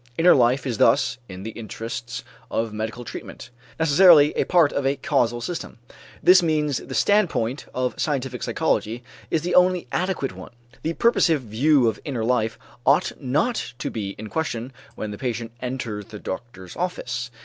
Inner 0.17 0.33
life 0.33 0.65
is 0.65 0.79
thus, 0.79 1.19
in 1.29 1.43
the 1.43 1.51
interests 1.51 2.23
of 2.49 2.73
medical 2.73 3.05
treatment, 3.05 3.51
necessarily 3.77 4.33
a 4.33 4.45
part 4.45 4.73
of 4.73 4.83
a 4.83 4.95
causal 4.95 5.41
system. 5.41 5.77
This 6.23 6.41
means 6.41 6.77
the 6.77 6.95
standpoint 6.95 7.67
of 7.71 7.93
scientific 7.99 8.41
psychology 8.41 9.03
is 9.29 9.43
the 9.43 9.53
only 9.53 9.85
adequate 9.91 10.35
one. 10.35 10.53
The 10.81 10.93
purposive 10.93 11.43
view 11.43 11.87
of 11.87 11.99
inner 12.03 12.25
life 12.25 12.57
ought 12.83 13.11
not 13.21 13.73
to 13.77 13.91
be 13.91 14.15
in 14.17 14.27
question 14.29 14.73
when 14.95 15.11
the 15.11 15.19
patient 15.19 15.51
enters 15.61 16.05
the 16.05 16.17
doctor's 16.17 16.75
office. 16.75 17.29